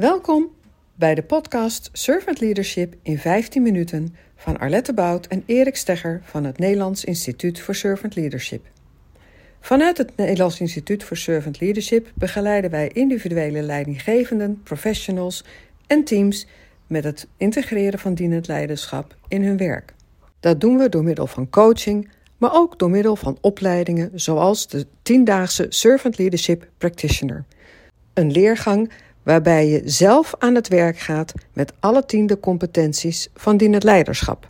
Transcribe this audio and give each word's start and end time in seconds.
Welkom 0.00 0.50
bij 0.94 1.14
de 1.14 1.22
podcast 1.22 1.90
Servant 1.92 2.40
Leadership 2.40 2.94
in 3.02 3.18
15 3.18 3.62
minuten 3.62 4.14
van 4.36 4.58
Arlette 4.58 4.94
Bout 4.94 5.26
en 5.26 5.42
Erik 5.46 5.76
Stegger 5.76 6.20
van 6.24 6.44
het 6.44 6.58
Nederlands 6.58 7.04
Instituut 7.04 7.60
voor 7.60 7.74
Servant 7.74 8.14
Leadership. 8.16 8.66
Vanuit 9.60 9.98
het 9.98 10.16
Nederlands 10.16 10.60
Instituut 10.60 11.04
voor 11.04 11.16
Servant 11.16 11.60
Leadership 11.60 12.10
begeleiden 12.14 12.70
wij 12.70 12.88
individuele 12.88 13.62
leidinggevenden, 13.62 14.60
professionals 14.62 15.44
en 15.86 16.04
teams 16.04 16.46
met 16.86 17.04
het 17.04 17.26
integreren 17.36 17.98
van 17.98 18.14
dienend 18.14 18.46
leiderschap 18.46 19.16
in 19.28 19.42
hun 19.42 19.56
werk. 19.56 19.94
Dat 20.40 20.60
doen 20.60 20.78
we 20.78 20.88
door 20.88 21.04
middel 21.04 21.26
van 21.26 21.50
coaching, 21.50 22.10
maar 22.36 22.54
ook 22.54 22.78
door 22.78 22.90
middel 22.90 23.16
van 23.16 23.38
opleidingen 23.40 24.10
zoals 24.14 24.68
de 24.68 24.86
tiendaagse 25.02 25.66
Servant 25.68 26.18
Leadership 26.18 26.68
Practitioner. 26.78 27.44
Een 28.14 28.30
leergang 28.30 28.90
waarbij 29.22 29.68
je 29.68 29.82
zelf 29.84 30.34
aan 30.38 30.54
het 30.54 30.68
werk 30.68 30.98
gaat 30.98 31.32
met 31.52 31.72
alle 31.80 32.04
tiende 32.04 32.40
competenties 32.40 33.28
van 33.34 33.56
dienend 33.56 33.82
leiderschap. 33.82 34.48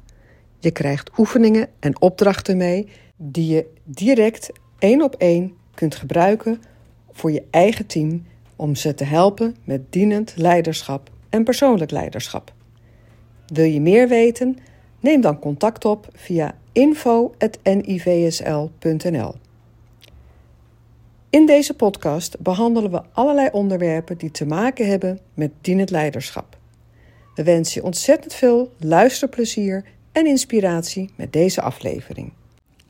Je 0.59 0.71
krijgt 0.71 1.11
oefeningen 1.19 1.69
en 1.79 2.01
opdrachten 2.01 2.57
mee 2.57 2.89
die 3.17 3.55
je 3.55 3.67
direct 3.85 4.51
één 4.79 5.03
op 5.03 5.15
één 5.15 5.53
kunt 5.75 5.95
gebruiken 5.95 6.63
voor 7.13 7.33
je 7.33 7.43
eigen 7.51 7.87
team 7.87 8.27
om 8.57 8.75
ze 8.75 8.95
te 8.95 9.05
helpen 9.05 9.57
met 9.65 9.93
dienend 9.93 10.33
leiderschap 10.37 11.11
en 11.29 11.45
persoonlijk 11.45 11.91
leiderschap. 11.91 12.53
Wil 13.47 13.65
je 13.65 13.81
meer 13.81 14.09
weten? 14.09 14.59
Neem 15.01 15.21
dan 15.21 15.39
contact 15.39 15.85
op 15.85 16.09
via 16.13 16.55
info.nivsl.nl. 16.73 19.35
In 21.31 21.47
deze 21.47 21.75
podcast 21.75 22.41
behandelen 22.41 22.91
we 22.91 23.03
allerlei 23.13 23.49
onderwerpen 23.53 24.19
die 24.19 24.31
te 24.31 24.47
maken 24.47 24.89
hebben 24.89 25.19
met 25.35 25.51
dienend 25.61 25.91
leiderschap. 25.91 26.57
We 27.35 27.43
wensen 27.43 27.81
je 27.81 27.87
ontzettend 27.87 28.35
veel 28.35 28.73
luisterplezier 28.79 29.85
en 30.13 30.27
inspiratie 30.27 31.11
met 31.17 31.33
deze 31.33 31.63
aflevering. 31.63 32.33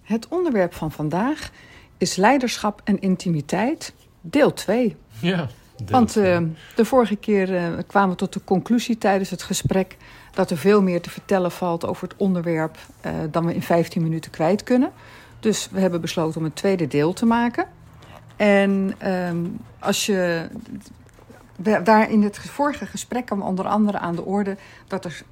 Het 0.03 0.29
onderwerp 0.29 0.75
van 0.75 0.93
vandaag 0.93 1.53
is 1.99 2.17
leiderschap 2.17 2.81
en 2.85 3.01
intimiteit, 3.01 3.93
deel 4.21 4.53
2. 4.53 4.97
Ja. 5.21 5.49
Want 5.87 6.17
uh, 6.17 6.39
de 6.77 6.85
vorige 6.85 7.17
keer 7.17 7.51
uh, 7.51 7.79
kwamen 7.87 8.11
we 8.11 8.17
tot 8.17 8.33
de 8.33 8.45
conclusie 8.45 8.99
tijdens 8.99 9.31
het 9.31 9.43
gesprek 9.43 9.97
dat 10.35 10.51
er 10.51 10.57
veel 10.57 10.83
meer 10.83 11.01
te 11.01 11.11
vertellen 11.11 11.51
valt 11.51 11.87
over 11.87 12.09
het 12.09 12.17
onderwerp 12.17 12.79
uh, 13.07 13.13
dan 13.31 13.47
we 13.47 13.55
in 13.55 13.63
15 13.63 14.03
minuten 14.03 14.31
kwijt 14.31 14.63
kunnen. 14.63 14.93
Dus 15.41 15.69
we 15.71 15.81
hebben 15.81 16.01
besloten 16.01 16.41
om 16.41 16.47
een 16.47 16.53
tweede 16.53 16.87
deel 16.87 17.13
te 17.13 17.27
maken. 17.27 17.79
En 18.41 18.95
um, 19.07 19.59
als 19.79 20.07
je. 20.07 20.49
Daar 21.85 22.11
in 22.11 22.23
het 22.23 22.39
vorige 22.39 22.87
gesprek 22.87 23.27
kwam 23.27 23.43
onder 23.43 23.67
andere 23.67 23.99
aan 23.99 24.17
de 24.17 24.25
orde 24.25 24.57
dat 24.87 25.05
er, 25.05 25.23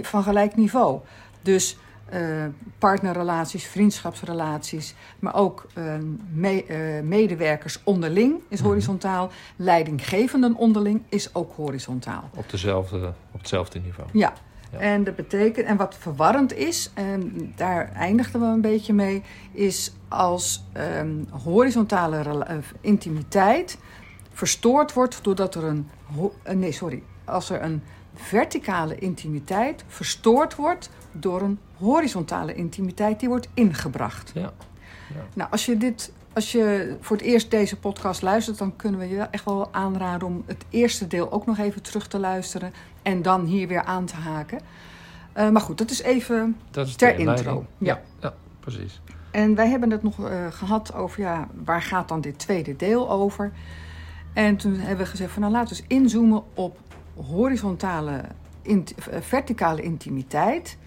van 0.01 0.23
gelijk 0.23 0.55
niveau. 0.55 0.99
Dus 1.41 1.77
uh, 2.13 2.45
partnerrelaties, 2.77 3.65
vriendschapsrelaties, 3.65 4.95
maar 5.19 5.35
ook 5.35 5.67
uh, 5.77 5.93
me, 6.31 6.65
uh, 6.67 7.03
medewerkers 7.07 7.79
onderling 7.83 8.41
is 8.47 8.59
mhm. 8.59 8.67
horizontaal. 8.67 9.29
Leidinggevenden 9.55 10.55
onderling 10.55 11.01
is 11.09 11.35
ook 11.35 11.55
horizontaal. 11.55 12.29
Op, 12.35 12.49
dezelfde, 12.49 13.13
op 13.31 13.39
hetzelfde 13.39 13.79
niveau. 13.79 14.09
Ja. 14.13 14.33
ja. 14.71 14.79
En 14.79 15.03
dat 15.03 15.15
betekent, 15.15 15.65
en 15.65 15.77
wat 15.77 15.95
verwarrend 15.99 16.53
is, 16.53 16.91
en 16.93 17.53
daar 17.55 17.91
eindigden 17.91 18.41
we 18.41 18.47
een 18.47 18.61
beetje 18.61 18.93
mee, 18.93 19.23
is 19.51 19.93
als 20.07 20.63
um, 20.97 21.27
horizontale 21.43 22.43
intimiteit 22.81 23.77
verstoord 24.33 24.93
wordt 24.93 25.23
doordat 25.23 25.55
er 25.55 25.63
een. 25.63 25.89
nee, 26.53 26.71
sorry. 26.71 27.03
Als 27.25 27.49
er 27.49 27.61
een 27.61 27.83
verticale 28.13 28.95
intimiteit 28.95 29.83
verstoord 29.87 30.55
wordt 30.55 30.89
door 31.11 31.41
een 31.41 31.59
horizontale 31.77 32.53
intimiteit 32.53 33.19
die 33.19 33.29
wordt 33.29 33.47
ingebracht. 33.53 34.31
Ja. 34.33 34.41
ja. 34.41 35.25
Nou, 35.33 35.51
als 35.51 35.65
je 35.65 35.77
dit. 35.77 36.11
Als 36.33 36.51
je 36.51 36.95
voor 36.99 37.17
het 37.17 37.25
eerst 37.25 37.51
deze 37.51 37.77
podcast 37.77 38.21
luistert, 38.21 38.57
dan 38.57 38.75
kunnen 38.75 38.99
we 38.99 39.09
je 39.09 39.19
echt 39.19 39.45
wel 39.45 39.73
aanraden 39.73 40.27
om 40.27 40.43
het 40.45 40.65
eerste 40.69 41.07
deel 41.07 41.31
ook 41.31 41.45
nog 41.45 41.57
even 41.57 41.81
terug 41.81 42.07
te 42.07 42.19
luisteren 42.19 42.73
en 43.01 43.21
dan 43.21 43.45
hier 43.45 43.67
weer 43.67 43.83
aan 43.83 44.05
te 44.05 44.15
haken. 44.15 44.59
Uh, 45.37 45.49
maar 45.49 45.61
goed, 45.61 45.77
dat 45.77 45.89
is 45.89 46.01
even 46.01 46.57
dat 46.71 46.87
is 46.87 46.95
ter 46.95 47.19
intro. 47.19 47.65
Ja. 47.77 48.01
ja, 48.19 48.33
precies. 48.59 49.01
En 49.31 49.55
wij 49.55 49.69
hebben 49.69 49.91
het 49.91 50.03
nog 50.03 50.17
uh, 50.17 50.47
gehad 50.49 50.93
over, 50.93 51.21
ja, 51.21 51.47
waar 51.63 51.81
gaat 51.81 52.07
dan 52.07 52.21
dit 52.21 52.39
tweede 52.39 52.75
deel 52.75 53.09
over? 53.09 53.51
En 54.33 54.57
toen 54.57 54.75
hebben 54.75 55.05
we 55.05 55.11
gezegd 55.11 55.31
van, 55.31 55.41
nou 55.41 55.53
laten 55.53 55.75
we 55.75 55.81
eens 55.81 56.01
inzoomen 56.01 56.43
op 56.53 56.77
horizontale, 57.15 58.23
uh, 58.63 58.81
verticale 59.19 59.81
intimiteit. 59.81 60.77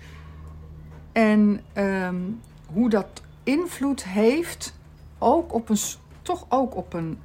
En 1.13 1.61
um, 1.75 2.41
hoe 2.67 2.91
dat 2.91 3.23
invloed 3.43 4.05
heeft, 4.05 4.75
ook 5.19 5.55
op 5.55 5.69
een, 5.69 5.79
toch 6.23 6.47
ook 6.49 6.77
op 6.77 6.93
een 6.93 7.19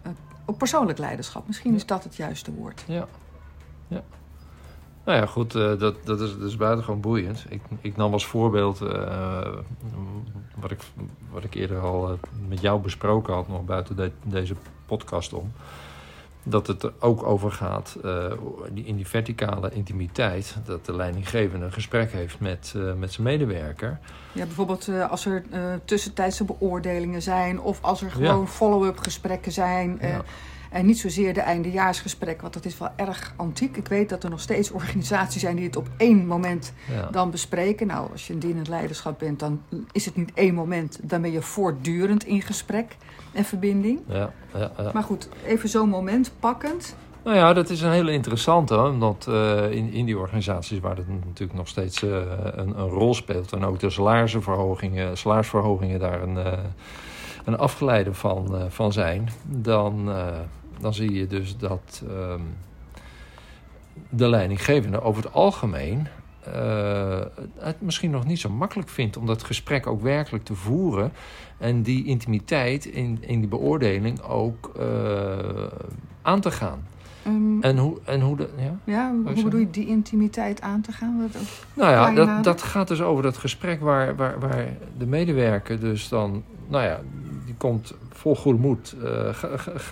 op 0.45 0.57
persoonlijk 0.57 0.97
leiderschap. 0.97 1.47
Misschien 1.47 1.73
is 1.73 1.85
dat 1.85 2.03
het 2.03 2.15
juiste 2.15 2.53
woord. 2.53 2.83
Ja. 2.87 3.07
ja. 3.87 4.03
Nou 5.05 5.17
ja, 5.17 5.25
goed, 5.25 5.55
uh, 5.55 5.79
dat, 5.79 5.95
dat, 6.05 6.21
is, 6.21 6.37
dat 6.37 6.49
is 6.49 6.55
buitengewoon 6.55 7.01
boeiend. 7.01 7.45
Ik, 7.49 7.61
ik 7.81 7.95
nam 7.95 8.13
als 8.13 8.25
voorbeeld 8.25 8.81
uh, 8.81 9.47
wat, 10.55 10.71
ik, 10.71 10.79
wat 11.31 11.43
ik 11.43 11.53
eerder 11.53 11.79
al 11.79 12.11
uh, 12.11 12.17
met 12.47 12.61
jou 12.61 12.81
besproken 12.81 13.33
had, 13.33 13.47
nog 13.47 13.65
buiten 13.65 13.95
de, 13.95 14.11
deze 14.23 14.55
podcast 14.85 15.33
om 15.33 15.51
dat 16.43 16.67
het 16.67 16.83
er 16.83 16.93
ook 16.99 17.23
over 17.23 17.51
gaat 17.51 17.97
uh, 18.05 18.31
in 18.73 18.95
die 18.95 19.07
verticale 19.07 19.71
intimiteit, 19.71 20.55
dat 20.65 20.85
de 20.85 20.95
leidinggevende 20.95 21.65
een 21.65 21.71
gesprek 21.71 22.11
heeft 22.11 22.39
met, 22.39 22.73
uh, 22.75 22.93
met 22.93 23.13
zijn 23.13 23.27
medewerker. 23.27 23.99
Ja, 24.31 24.45
bijvoorbeeld 24.45 24.87
uh, 24.87 25.11
als 25.11 25.25
er 25.25 25.43
tussentijdse 25.85 26.43
beoordelingen 26.43 27.21
zijn 27.21 27.59
of 27.59 27.81
als 27.81 28.01
er 28.01 28.11
gewoon 28.11 28.39
ja. 28.39 28.47
follow-up 28.47 28.97
gesprekken 28.97 29.51
zijn. 29.51 29.97
Ja. 30.01 30.23
En 30.71 30.85
niet 30.85 30.99
zozeer 30.99 31.33
de 31.33 31.41
eindejaarsgesprek, 31.41 32.41
want 32.41 32.53
dat 32.53 32.65
is 32.65 32.77
wel 32.77 32.89
erg 32.95 33.33
antiek. 33.35 33.77
Ik 33.77 33.87
weet 33.87 34.09
dat 34.09 34.23
er 34.23 34.29
nog 34.29 34.39
steeds 34.39 34.71
organisaties 34.71 35.41
zijn 35.41 35.55
die 35.55 35.65
het 35.65 35.75
op 35.75 35.87
één 35.97 36.27
moment 36.27 36.73
ja. 36.87 37.07
dan 37.09 37.31
bespreken. 37.31 37.87
Nou, 37.87 38.11
als 38.11 38.27
je 38.27 38.33
een 38.33 38.39
dienend 38.39 38.67
leiderschap 38.67 39.19
bent, 39.19 39.39
dan 39.39 39.61
is 39.91 40.05
het 40.05 40.15
niet 40.15 40.31
één 40.33 40.53
moment. 40.53 40.99
Dan 41.03 41.21
ben 41.21 41.31
je 41.31 41.41
voortdurend 41.41 42.25
in 42.25 42.41
gesprek 42.41 42.95
en 43.33 43.43
verbinding. 43.43 43.99
Ja, 44.07 44.33
ja, 44.53 44.71
ja. 44.77 44.91
Maar 44.93 45.03
goed, 45.03 45.29
even 45.45 45.69
zo'n 45.69 45.89
moment 45.89 46.31
pakkend. 46.39 46.95
Nou 47.23 47.37
ja, 47.37 47.53
dat 47.53 47.69
is 47.69 47.81
een 47.81 47.91
hele 47.91 48.11
interessante, 48.11 48.83
omdat 48.83 49.25
uh, 49.29 49.71
in, 49.71 49.91
in 49.91 50.05
die 50.05 50.17
organisaties 50.17 50.79
waar 50.79 50.97
het 50.97 51.25
natuurlijk 51.25 51.57
nog 51.57 51.67
steeds 51.67 52.03
uh, 52.03 52.11
een, 52.43 52.79
een, 52.79 52.87
rol 52.87 53.13
speelt 53.13 53.53
en 53.53 53.63
ook 53.63 53.79
de 53.79 53.89
salarisverhogingen, 53.89 55.17
salarisverhogingen 55.17 55.99
daar 55.99 56.21
een, 56.21 56.35
uh, 56.35 56.51
een 57.45 57.57
afgeleide 57.57 58.13
van, 58.13 58.55
van 58.69 58.93
zijn, 58.93 59.29
dan, 59.45 60.09
dan 60.81 60.93
zie 60.93 61.13
je 61.13 61.27
dus 61.27 61.57
dat 61.57 62.03
um, 62.09 62.41
de 64.09 64.27
leidinggevende 64.27 65.01
over 65.01 65.23
het 65.23 65.33
algemeen 65.33 66.07
uh, 66.47 67.19
het 67.59 67.81
misschien 67.81 68.11
nog 68.11 68.25
niet 68.25 68.39
zo 68.39 68.49
makkelijk 68.49 68.89
vindt 68.89 69.17
om 69.17 69.25
dat 69.25 69.43
gesprek 69.43 69.87
ook 69.87 70.01
werkelijk 70.01 70.43
te 70.43 70.55
voeren. 70.55 71.11
En 71.57 71.81
die 71.81 72.05
intimiteit 72.05 72.85
in, 72.85 73.17
in 73.19 73.39
die 73.39 73.49
beoordeling 73.49 74.21
ook 74.21 74.71
uh, 74.79 74.83
aan 76.21 76.41
te 76.41 76.51
gaan. 76.51 76.87
Um, 77.27 77.63
en 77.63 77.77
hoe, 77.77 77.97
en 78.03 78.21
hoe, 78.21 78.37
de, 78.37 78.49
ja? 78.57 78.77
ja 78.83 79.13
hoe 79.23 79.43
bedoel 79.43 79.59
je 79.59 79.69
die 79.69 79.87
intimiteit 79.87 80.61
aan 80.61 80.81
te 80.81 80.91
gaan? 80.91 81.21
Wat, 81.21 81.41
nou 81.73 81.91
ja, 81.91 82.11
dat, 82.11 82.43
dat 82.43 82.61
gaat 82.61 82.87
dus 82.87 83.01
over 83.01 83.23
dat 83.23 83.37
gesprek 83.37 83.81
waar, 83.81 84.15
waar, 84.15 84.39
waar 84.39 84.67
de 84.97 85.05
medewerker 85.05 85.79
dus 85.79 86.09
dan, 86.09 86.43
nou 86.67 86.83
ja, 86.83 87.01
die 87.45 87.55
komt 87.55 87.93
vol 88.21 88.35
goede 88.35 88.59
moed, 88.59 88.95
uh, 89.03 89.29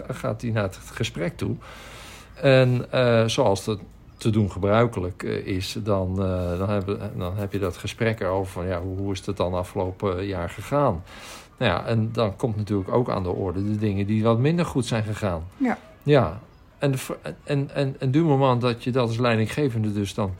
gaat 0.07 0.39
die 0.39 0.51
naar 0.51 0.63
het 0.63 0.79
gesprek 0.93 1.37
toe. 1.37 1.55
En 2.41 2.85
zoals 3.29 3.63
dat 3.63 3.79
te 4.17 4.29
doen 4.29 4.51
gebruikelijk 4.51 5.23
uh, 5.23 5.47
is, 5.47 5.77
dan, 5.83 6.15
dan, 6.57 6.69
heb, 6.69 6.99
dan 7.17 7.37
heb 7.37 7.51
je 7.51 7.59
dat 7.59 7.77
gesprek 7.77 8.19
erover 8.19 8.51
van 8.51 8.67
ja, 8.67 8.81
hoe, 8.81 8.97
hoe 8.97 9.11
is 9.11 9.25
het 9.25 9.37
dan 9.37 9.53
afgelopen 9.53 10.25
jaar 10.25 10.49
gegaan? 10.49 11.03
Nou 11.57 11.71
ja, 11.71 11.85
en 11.85 12.09
dan 12.11 12.35
komt 12.35 12.55
natuurlijk 12.55 12.89
ook 12.89 13.09
aan 13.09 13.23
de 13.23 13.29
orde 13.29 13.63
de 13.63 13.77
dingen 13.77 14.05
die 14.05 14.23
wat 14.23 14.39
minder 14.39 14.65
goed 14.65 14.85
zijn 14.85 15.03
gegaan. 15.03 15.43
Ja. 15.57 15.77
Ja, 16.03 16.39
en, 16.77 16.91
de, 16.91 16.97
en, 17.43 17.69
en, 17.73 17.95
en 17.99 18.11
du 18.11 18.23
moment 18.23 18.61
dat 18.61 18.83
je 18.83 18.91
dat 18.91 19.07
als 19.07 19.17
leidinggevende 19.17 19.93
dus 19.93 20.13
dan 20.13 20.33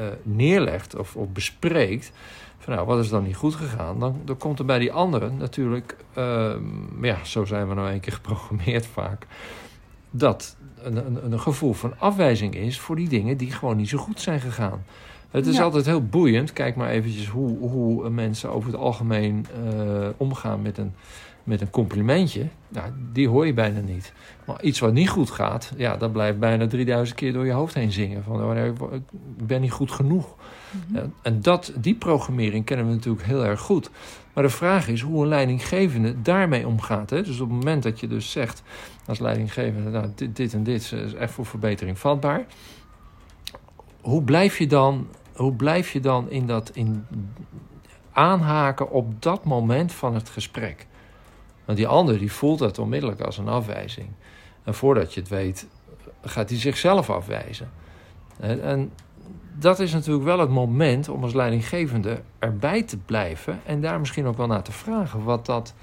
eh, 0.00 0.06
neerlegt 0.22 0.96
of, 0.96 1.16
bespreekt. 1.32 2.12
Van 2.58 2.74
nou, 2.74 2.86
wat 2.86 2.98
is 2.98 3.08
dan 3.08 3.22
niet 3.24 3.36
goed 3.36 3.54
gegaan? 3.54 4.00
Dan, 4.00 4.20
dan 4.24 4.36
komt 4.36 4.58
er 4.58 4.64
bij 4.64 4.78
die 4.78 4.92
anderen 4.92 5.36
natuurlijk, 5.36 5.96
ehm, 6.14 7.04
ja, 7.04 7.24
zo 7.24 7.44
zijn 7.44 7.68
we 7.68 7.74
nou 7.74 7.90
een 7.92 8.00
keer 8.00 8.12
geprogrammeerd 8.22 8.86
vaak, 8.86 9.26
dat 10.10 10.56
een, 10.82 10.96
een, 10.96 11.32
een 11.32 11.40
gevoel 11.40 11.72
van 11.72 11.98
afwijzing 11.98 12.54
is 12.54 12.80
voor 12.80 12.96
die 12.96 13.08
dingen 13.08 13.36
die 13.36 13.52
gewoon 13.52 13.76
niet 13.76 13.88
zo 13.88 13.98
goed 13.98 14.20
zijn 14.20 14.40
gegaan. 14.40 14.84
Het 15.30 15.46
is 15.46 15.56
Ja. 15.56 15.62
altijd 15.62 15.86
heel 15.86 16.04
boeiend. 16.06 16.52
Kijk 16.52 16.76
maar 16.76 16.88
eventjes 16.90 17.28
hoe, 17.28 17.58
hoe 17.58 18.10
mensen 18.10 18.50
over 18.52 18.70
het 18.70 18.80
algemeen 18.80 19.46
eh, 19.64 20.08
omgaan 20.16 20.62
met 20.62 20.78
een, 20.78 20.92
met 21.44 21.60
een 21.60 21.70
complimentje. 21.70 22.46
Nou, 22.68 22.90
die 23.12 23.28
hoor 23.28 23.46
je 23.46 23.52
bijna 23.54 23.80
niet. 23.80 24.12
Maar 24.44 24.62
iets 24.62 24.78
wat 24.78 24.92
niet 24.92 25.08
goed 25.08 25.30
gaat, 25.30 25.72
ja, 25.76 25.96
dat 25.96 26.12
blijft 26.12 26.38
bijna 26.38 26.66
3000 26.66 27.18
keer 27.18 27.32
door 27.32 27.46
je 27.46 27.52
hoofd 27.52 27.74
heen 27.74 27.92
zingen. 27.92 28.22
Van, 28.24 28.42
oh, 28.42 28.56
ik 28.66 29.46
ben 29.46 29.60
niet 29.60 29.72
goed 29.72 29.90
genoeg. 29.90 30.34
Ja, 30.92 31.02
en 31.22 31.40
dat, 31.42 31.72
die 31.76 31.94
programmering 31.94 32.64
kennen 32.64 32.86
we 32.86 32.92
natuurlijk 32.92 33.24
heel 33.26 33.44
erg 33.44 33.60
goed. 33.60 33.90
Maar 34.32 34.44
de 34.44 34.50
vraag 34.50 34.88
is 34.88 35.00
hoe 35.00 35.22
een 35.22 35.28
leidinggevende 35.28 36.22
daarmee 36.22 36.66
omgaat. 36.66 37.10
Hè? 37.10 37.22
Dus 37.22 37.40
op 37.40 37.48
het 37.48 37.58
moment 37.58 37.82
dat 37.82 38.00
je 38.00 38.06
dus 38.06 38.30
zegt 38.30 38.62
als 39.06 39.18
leidinggevende... 39.18 39.90
Nou, 39.90 40.06
dit, 40.14 40.36
dit 40.36 40.54
en 40.54 40.62
dit 40.62 40.92
is 40.92 41.14
echt 41.14 41.32
voor 41.32 41.46
verbetering 41.46 41.98
vatbaar. 41.98 42.44
Hoe 44.00 44.22
blijf 44.22 44.58
je 44.58 44.66
dan, 44.66 45.06
hoe 45.40 45.52
blijf 45.52 45.92
je 45.92 46.00
dan 46.00 46.30
in 46.30 46.46
dat 46.46 46.70
in 46.70 47.06
aanhaken 48.12 48.90
op 48.90 49.22
dat 49.22 49.44
moment 49.44 49.92
van 49.92 50.14
het 50.14 50.28
gesprek? 50.28 50.86
Want 51.64 51.78
die 51.78 51.86
ander 51.88 52.18
die 52.18 52.32
voelt 52.32 52.58
dat 52.58 52.78
onmiddellijk 52.78 53.20
als 53.20 53.38
een 53.38 53.48
afwijzing. 53.48 54.08
En 54.64 54.74
voordat 54.74 55.14
je 55.14 55.20
het 55.20 55.28
weet, 55.28 55.66
gaat 56.22 56.48
hij 56.48 56.58
zichzelf 56.58 57.10
afwijzen. 57.10 57.70
En, 58.40 58.62
en 58.62 58.92
dat 59.58 59.78
is 59.78 59.92
natuurlijk 59.92 60.24
wel 60.24 60.38
het 60.38 60.50
moment 60.50 61.08
om 61.08 61.22
als 61.22 61.34
leidinggevende 61.34 62.22
erbij 62.38 62.82
te 62.82 62.96
blijven 62.96 63.60
en 63.64 63.80
daar 63.80 64.00
misschien 64.00 64.26
ook 64.26 64.36
wel 64.36 64.46
naar 64.46 64.62
te 64.62 64.72
vragen. 64.72 65.24
Wat, 65.24 65.46
dat, 65.46 65.74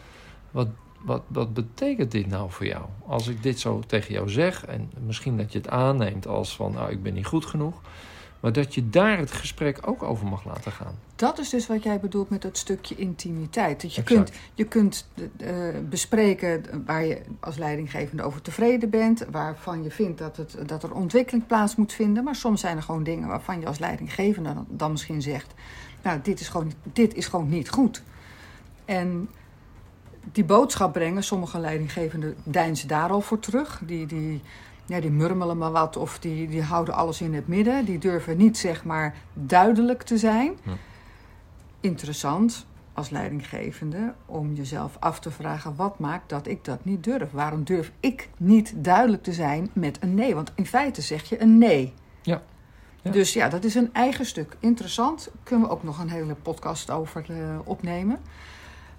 wat, 0.52 0.68
wat, 1.02 1.22
wat 1.28 1.54
betekent 1.54 2.12
dit 2.12 2.28
nou 2.28 2.52
voor 2.52 2.66
jou? 2.66 2.86
Als 3.08 3.28
ik 3.28 3.44
dit 3.44 3.60
zo 3.60 3.80
tegen 3.88 4.14
jou 4.14 4.30
zeg 4.30 4.66
en 4.66 4.92
misschien 5.06 5.38
dat 5.38 5.52
je 5.52 5.58
het 5.58 5.70
aanneemt 5.70 6.28
als 6.28 6.56
van 6.56 6.72
nou 6.72 6.92
ik 6.92 7.04
ben 7.04 7.14
niet 7.14 7.26
goed 7.26 7.46
genoeg. 7.46 7.82
Maar 8.40 8.54
dat 8.54 8.76
je 8.76 8.90
daar 8.90 9.18
het 9.18 9.32
gesprek 9.32 9.80
ook 9.88 10.04
over 10.04 10.28
mag 10.28 10.46
laten 10.46 10.72
gaan. 10.72 10.96
Dat 11.16 11.40
is 11.40 11.50
dus 11.50 11.68
wat 11.68 11.84
jij 11.84 12.00
bedoelt 12.00 12.30
met 12.30 12.42
dat 12.42 12.58
stukje 12.58 12.96
intimiteit. 12.96 13.82
Dat 13.82 13.96
je 13.96 14.02
Exact. 14.02 14.30
kunt, 14.30 14.42
je 14.54 14.64
kunt 14.64 15.08
eh, 15.38 15.56
bespreken 15.90 16.84
waar 16.86 17.06
je 17.06 17.22
als 17.40 17.58
leidinggevende 17.58 18.24
over 18.24 18.42
tevreden 18.42 18.90
bent, 18.90 19.26
waarvan 19.32 19.84
je 19.84 19.92
vindt 19.92 20.18
dat, 20.18 20.38
het, 20.38 20.58
dat 20.66 20.84
er 20.84 20.94
ontwikkeling 20.94 21.48
plaats 21.48 21.76
moet 21.76 21.94
vinden. 21.94 22.24
Maar 22.24 22.36
soms 22.36 22.62
zijn 22.62 22.78
er 22.78 22.84
gewoon 22.84 23.04
dingen 23.04 23.28
waarvan 23.28 23.60
je 23.60 23.68
als 23.68 23.80
leidinggevende 23.80 24.54
dan, 24.54 24.66
dan 24.70 24.92
misschien 24.92 25.22
zegt: 25.22 25.54
Nou, 26.02 26.20
dit 26.22 26.40
is, 26.40 26.48
gewoon, 26.48 26.72
dit 26.84 27.14
is 27.14 27.28
gewoon 27.28 27.50
niet 27.50 27.70
goed. 27.70 28.04
En 28.86 29.30
die 30.32 30.44
boodschap 30.44 30.94
brengen, 30.94 31.24
sommige 31.24 31.60
leidinggevenden 31.60 32.36
deinzen 32.44 32.88
daar 32.88 33.10
al 33.10 33.22
voor 33.22 33.40
terug. 33.40 33.82
Die, 33.86 34.06
die, 34.06 34.42
ja, 34.88 35.00
die 35.00 35.12
murmelen 35.12 35.58
maar 35.58 35.72
wat 35.72 35.98
of 35.98 36.20
die, 36.20 36.48
die 36.48 36.62
houden 36.62 36.94
alles 36.94 37.22
in 37.22 37.34
het 37.34 37.48
midden. 37.48 37.86
Die 37.86 37.98
durven 37.98 38.38
niet 38.38 38.58
zeg 38.58 38.84
maar 38.84 39.16
duidelijk 39.34 40.04
te 40.04 40.18
zijn. 40.18 40.58
Ja. 40.64 40.72
Interessant 41.80 42.66
als 42.94 43.10
leidinggevende 43.10 44.14
om 44.26 44.54
jezelf 44.54 44.98
af 45.00 45.20
te 45.20 45.32
vragen: 45.32 45.76
wat 45.76 46.00
maakt 46.00 46.30
dat 46.30 46.48
ik 46.48 46.66
dat 46.66 46.86
niet 46.86 47.04
durf? 47.04 47.32
Waarom 47.32 47.64
durf 47.64 47.92
ik 48.00 48.30
niet 48.38 48.74
duidelijk 48.76 49.24
te 49.24 49.34
zijn 49.34 49.70
met 49.74 49.98
een 50.02 50.14
nee? 50.16 50.36
Want 50.36 50.52
in 50.56 50.66
feite 50.66 51.02
zeg 51.02 51.24
je 51.30 51.42
een 51.42 51.58
nee. 51.58 51.94
Ja. 52.22 52.42
Ja. 53.02 53.12
Dus 53.12 53.34
ja, 53.34 53.50
dat 53.50 53.64
is 53.64 53.76
een 53.76 53.90
eigen 53.94 54.26
stuk. 54.26 54.58
Interessant. 54.60 55.30
Kunnen 55.44 55.68
we 55.68 55.74
ook 55.74 55.84
nog 55.84 56.00
een 56.00 56.10
hele 56.10 56.36
podcast 56.36 56.92
over 56.92 57.26
eh, 57.30 57.38
opnemen. 57.64 58.20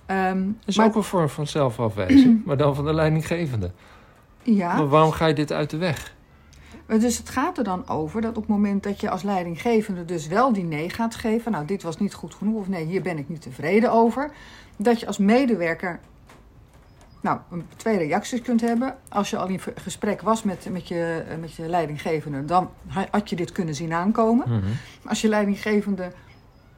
Dat 0.07 0.37
is 0.65 0.77
maar- 0.77 0.87
ook 0.87 0.95
een 0.95 1.03
vorm 1.03 1.29
van 1.29 1.47
zelfafwijzing, 1.47 2.41
maar 2.47 2.57
dan 2.57 2.75
van 2.75 2.85
de 2.85 2.95
leidinggevende. 2.95 3.71
Ja, 4.55 4.77
Maar 4.77 4.89
waarom 4.89 5.11
ga 5.11 5.27
je 5.27 5.35
dit 5.35 5.53
uit 5.53 5.71
de 5.71 5.77
weg? 5.77 6.17
Dus 6.87 7.19
het 7.19 7.29
gaat 7.29 7.59
er 7.59 7.65
dan 7.65 7.89
over 7.89 8.21
dat 8.21 8.37
op 8.37 8.43
het 8.43 8.51
moment 8.51 8.83
dat 8.83 9.01
je 9.01 9.11
als 9.11 9.23
leidinggevende 9.23 10.05
dus 10.05 10.27
wel 10.27 10.53
die 10.53 10.65
nee 10.65 10.91
gaat 10.91 11.15
geven, 11.15 11.53
nou 11.53 11.65
dit 11.65 11.83
was 11.83 11.99
niet 11.99 12.15
goed 12.15 12.35
genoeg 12.35 12.61
of 12.61 12.69
nee, 12.69 12.85
hier 12.85 13.03
ben 13.03 13.19
ik 13.19 13.29
niet 13.29 13.43
tevreden 13.43 13.93
over, 13.93 14.31
dat 14.77 15.01
je 15.01 15.07
als 15.07 15.19
medewerker 15.19 16.01
nou, 17.21 17.39
twee 17.77 17.99
reacties 17.99 18.43
kunt 18.43 18.61
hebben. 18.61 18.97
Als 19.09 19.31
je 19.31 19.37
al 19.37 19.49
in 19.49 19.61
gesprek 19.75 20.21
was 20.23 20.43
met, 20.43 20.67
met, 20.71 20.89
je, 20.89 21.25
eh, 21.29 21.39
met 21.39 21.55
je 21.55 21.69
leidinggevende, 21.69 22.45
dan 22.45 22.71
ha- 22.87 23.09
had 23.11 23.31
je 23.31 23.37
dit 23.37 23.53
kunnen 23.53 23.75
zien 23.75 23.93
aankomen. 23.93 24.49
Mhm. 24.49 24.71
Als 25.05 25.21
je 25.21 25.29
leidinggevende 25.29 26.13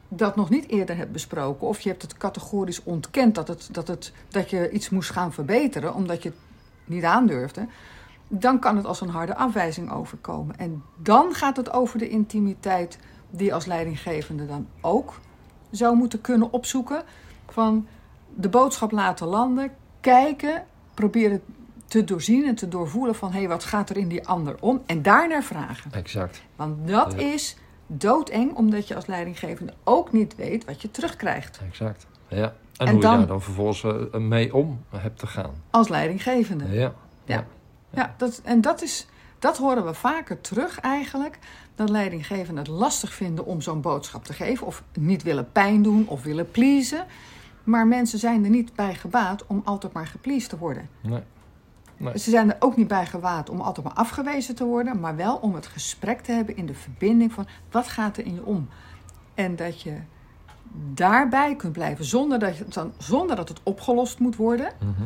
dat 0.07 0.35
nog 0.35 0.49
niet 0.49 0.69
eerder 0.69 0.97
hebt 0.97 1.11
besproken, 1.11 1.67
of 1.67 1.79
je 1.79 1.89
hebt 1.89 2.01
het 2.01 2.17
categorisch 2.17 2.83
ontkend 2.83 3.35
dat, 3.35 3.47
het, 3.47 3.69
dat, 3.71 3.87
het, 3.87 4.13
dat 4.29 4.49
je 4.49 4.69
iets 4.69 4.89
moest 4.89 5.09
gaan 5.09 5.33
verbeteren, 5.33 5.93
omdat 5.93 6.23
je 6.23 6.31
niet 6.91 7.03
aandurfde, 7.03 7.67
dan 8.27 8.59
kan 8.59 8.75
het 8.77 8.85
als 8.85 9.01
een 9.01 9.09
harde 9.09 9.35
afwijzing 9.35 9.91
overkomen. 9.91 10.57
En 10.57 10.83
dan 10.97 11.33
gaat 11.33 11.57
het 11.57 11.73
over 11.73 11.99
de 11.99 12.09
intimiteit 12.09 12.97
die 13.29 13.53
als 13.53 13.65
leidinggevende 13.65 14.45
dan 14.47 14.67
ook 14.81 15.19
zou 15.71 15.95
moeten 15.95 16.21
kunnen 16.21 16.51
opzoeken. 16.53 17.03
Van 17.49 17.87
de 18.35 18.49
boodschap 18.49 18.91
laten 18.91 19.27
landen, 19.27 19.71
kijken, 19.99 20.63
proberen 20.93 21.41
te 21.87 22.03
doorzien 22.03 22.45
en 22.45 22.55
te 22.55 22.67
doorvoelen 22.67 23.15
van 23.15 23.31
hé, 23.31 23.37
hey, 23.39 23.47
wat 23.47 23.63
gaat 23.63 23.89
er 23.89 23.97
in 23.97 24.07
die 24.07 24.27
ander 24.27 24.55
om? 24.59 24.81
En 24.85 25.01
daarnaar 25.01 25.43
vragen. 25.43 25.91
Exact. 25.91 26.41
Want 26.55 26.87
dat 26.87 27.13
Ja. 27.13 27.19
is 27.19 27.57
doodeng, 27.87 28.53
omdat 28.53 28.87
je 28.87 28.95
als 28.95 29.05
leidinggevende 29.05 29.73
ook 29.83 30.11
niet 30.11 30.35
weet 30.35 30.65
wat 30.65 30.81
je 30.81 30.91
terugkrijgt 30.91 31.59
Exact. 31.69 32.07
Ja. 32.27 32.53
En, 32.81 32.87
En 32.87 32.93
hoe 32.93 33.01
dan- 33.01 33.11
je 33.11 33.17
daar 33.17 33.27
dan 33.27 33.41
vervolgens 33.41 33.83
eh, 33.83 34.19
mee 34.19 34.53
om 34.53 34.83
hebt 34.89 35.19
te 35.19 35.27
gaan. 35.27 35.51
als 35.69 35.87
leidinggevende. 35.87 36.69
Ja. 36.71 36.93
Ja. 37.25 37.45
Ja, 37.89 38.13
dat, 38.17 38.41
en 38.43 38.61
dat, 38.61 38.81
is, 38.81 39.07
dat 39.39 39.57
horen 39.57 39.85
we 39.85 39.93
vaker 39.93 40.41
terug 40.41 40.79
eigenlijk. 40.79 41.39
Dat 41.75 41.89
leidinggevenden 41.89 42.63
het 42.63 42.73
lastig 42.73 43.13
vinden 43.13 43.45
om 43.45 43.61
zo'n 43.61 43.81
boodschap 43.81 44.23
te 44.25 44.33
geven. 44.33 44.67
Of 44.67 44.83
niet 44.93 45.23
willen 45.23 45.51
pijn 45.51 45.81
doen 45.83 46.07
of 46.07 46.23
willen 46.23 46.51
pleasen. 46.51 47.05
Maar 47.63 47.87
mensen 47.87 48.19
zijn 48.19 48.43
er 48.43 48.49
niet 48.49 48.75
bij 48.75 48.95
gebaat 48.95 49.47
om 49.47 49.61
altijd 49.65 49.93
maar 49.93 50.07
gepleased 50.07 50.49
te 50.49 50.57
worden. 50.57 50.89
Nee. 51.01 51.21
Nee. 51.97 52.17
Ze 52.19 52.29
zijn 52.29 52.49
er 52.51 52.55
ook 52.59 52.75
niet 52.77 52.87
bij 52.87 53.05
gebaat 53.05 53.49
om 53.49 53.61
altijd 53.61 53.85
maar 53.85 53.95
afgewezen 53.95 54.55
te 54.55 54.65
worden. 54.65 54.99
Maar 54.99 55.15
wel 55.15 55.35
om 55.35 55.55
het 55.55 55.67
gesprek 55.67 56.21
te 56.21 56.31
hebben 56.31 56.57
in 56.57 56.65
de 56.65 56.73
verbinding 56.73 57.33
van 57.33 57.47
wat 57.71 57.87
gaat 57.87 58.17
er 58.17 58.25
in 58.25 58.33
je 58.33 58.45
om. 58.45 58.67
En 59.33 59.55
dat 59.55 59.81
je 59.81 59.93
daarbij 60.93 61.55
kunt 61.55 61.73
blijven 61.73 62.05
zonder 62.05 62.39
dat, 62.39 62.57
je, 62.57 62.65
zonder 62.97 63.35
dat 63.35 63.49
het 63.49 63.59
opgelost 63.63 64.19
moet 64.19 64.35
worden. 64.35 64.71
Mhm. 64.79 65.05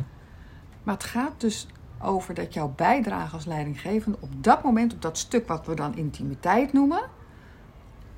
Maar 0.82 0.94
het 0.94 1.04
gaat 1.04 1.40
dus 1.40 1.66
over 2.00 2.34
dat 2.34 2.54
jouw 2.54 2.72
bijdrage 2.76 3.34
als 3.34 3.44
leidinggevende 3.44 4.18
op 4.20 4.30
dat 4.44 4.62
moment, 4.62 4.92
op 4.92 5.02
dat 5.02 5.18
stuk 5.18 5.48
wat 5.48 5.66
we 5.66 5.74
dan 5.74 5.96
intimiteit 5.96 6.72
noemen, 6.72 7.02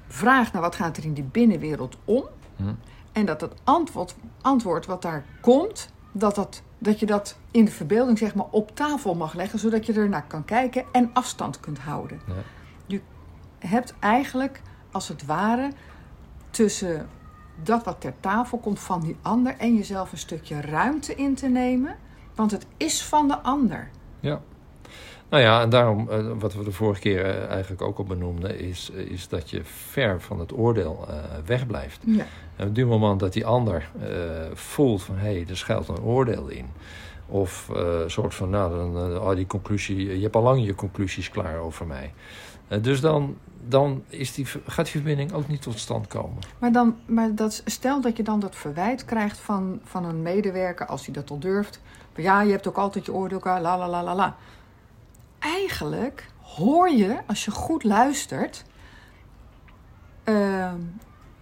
vraagt 0.06 0.52
naar 0.52 0.62
wat 0.62 0.74
gaat 0.74 0.96
er 0.96 1.04
in 1.04 1.12
die 1.12 1.24
binnenwereld 1.24 1.96
om. 2.04 2.24
Mhm. 2.56 2.72
En 3.12 3.26
dat 3.26 3.40
het 3.40 3.54
antwoord, 3.64 4.16
antwoord 4.40 4.86
wat 4.86 5.02
daar 5.02 5.24
komt, 5.40 5.92
dat, 6.12 6.34
dat, 6.34 6.62
dat 6.78 7.00
je 7.00 7.06
dat 7.06 7.38
in 7.50 7.64
de 7.64 7.70
verbeelding 7.70 8.18
zeg 8.18 8.34
maar 8.34 8.46
op 8.50 8.76
tafel 8.76 9.14
mag 9.14 9.34
leggen, 9.34 9.58
zodat 9.58 9.86
je 9.86 9.92
er 9.92 10.08
naar 10.08 10.26
kan 10.26 10.44
kijken 10.44 10.84
en 10.92 11.10
afstand 11.12 11.60
kunt 11.60 11.78
houden. 11.78 12.20
Ja. 12.26 12.34
Je 12.86 13.00
hebt 13.58 13.94
eigenlijk 13.98 14.62
als 14.90 15.08
het 15.08 15.26
ware 15.26 15.70
tussen 16.50 17.08
dat 17.62 17.84
wat 17.84 18.00
ter 18.00 18.14
tafel 18.20 18.58
komt 18.58 18.80
van 18.80 19.00
die 19.00 19.16
ander 19.22 19.54
en 19.58 19.76
jezelf 19.76 20.12
een 20.12 20.18
stukje 20.18 20.60
ruimte 20.60 21.14
in 21.14 21.34
te 21.34 21.48
nemen, 21.48 21.96
want 22.34 22.50
het 22.50 22.66
is 22.76 23.02
van 23.02 23.28
de 23.28 23.38
ander. 23.38 23.88
Ja. 24.20 24.40
Nou 25.28 25.42
ja, 25.42 25.62
en 25.62 25.70
daarom, 25.70 26.10
eh, 26.10 26.26
wat 26.38 26.54
we 26.54 26.64
de 26.64 26.72
vorige 26.72 27.00
keer 27.00 27.24
eh, 27.24 27.48
eigenlijk 27.48 27.82
ook 27.82 27.98
al 27.98 28.04
benoemden, 28.04 28.58
is, 28.58 28.90
eh, 28.94 29.00
is 29.00 29.28
dat 29.28 29.50
je 29.50 29.60
ver 29.64 30.20
van 30.20 30.40
het 30.40 30.52
oordeel 30.52 31.06
eh, 31.08 31.14
wegblijft. 31.46 32.00
Ja. 32.06 32.26
En 32.56 32.68
op 32.68 32.76
het 32.76 32.86
moment 32.86 33.20
dat 33.20 33.32
die 33.32 33.46
ander 33.46 33.90
voelt 34.52 35.02
van, 35.02 35.16
hé, 35.16 35.32
hey, 35.32 35.46
er 35.48 35.56
schuilt 35.56 35.88
een 35.88 36.00
oordeel 36.00 36.48
in. 36.48 36.66
Of 37.30 37.68
een 37.68 38.10
soort 38.10 38.34
van, 38.34 38.50
nou, 38.50 38.76
dan, 38.76 39.12
eh, 39.14 39.22
oh, 39.22 39.34
die 39.34 39.46
conclusie, 39.46 40.16
je 40.16 40.22
hebt 40.22 40.36
al 40.36 40.42
lang 40.42 40.64
je 40.64 40.74
conclusies 40.74 41.30
klaar 41.30 41.58
over 41.58 41.86
mij. 41.86 42.12
Eh, 42.68 42.82
dus 42.82 43.00
dan, 43.00 43.36
dan 43.68 44.04
is 44.08 44.34
die, 44.34 44.46
gaat 44.66 44.84
die 44.84 44.94
verbinding 44.94 45.32
ook 45.32 45.48
niet 45.48 45.62
tot 45.62 45.78
stand 45.78 46.06
komen. 46.06 46.38
Maar, 46.58 46.72
dan, 46.72 46.96
maar 47.06 47.34
dat, 47.34 47.62
stel 47.64 48.00
dat 48.00 48.16
je 48.16 48.22
dan 48.22 48.40
dat 48.40 48.56
verwijt 48.56 49.04
krijgt 49.04 49.38
van, 49.38 49.80
van 49.84 50.04
een 50.04 50.22
medewerker, 50.22 50.86
als 50.86 51.04
hij 51.04 51.14
dat 51.14 51.30
al 51.30 51.38
durft. 51.38 51.80
Ja, 52.16 52.40
je 52.40 52.50
hebt 52.50 52.68
ook 52.68 52.76
altijd 52.76 53.04
je 53.06 53.12
oordeel, 53.12 53.40
la 53.44 53.60
la 53.60 53.88
la 53.88 54.02
la 54.02 54.14
la. 54.14 54.36
Eigenlijk 55.38 56.30
hoor 56.42 56.90
je, 56.90 57.16
als 57.26 57.44
je 57.44 57.50
goed 57.50 57.84
luistert, 57.84 58.64
ehm, 60.24 60.80